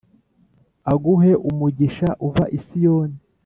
Aguhe 0.93 1.31
umugisha 1.49 2.09
uva 2.27 2.45
isiyoni 2.57 3.17